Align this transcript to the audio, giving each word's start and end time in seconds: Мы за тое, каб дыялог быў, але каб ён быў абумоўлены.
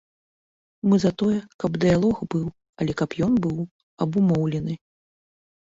Мы 0.93 0.97
за 1.03 1.11
тое, 1.21 1.35
каб 1.65 1.71
дыялог 1.83 2.17
быў, 2.35 2.47
але 2.79 2.91
каб 3.03 3.09
ён 3.29 3.33
быў 3.47 3.57
абумоўлены. 4.07 4.73